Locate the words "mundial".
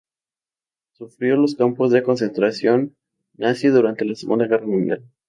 4.65-5.03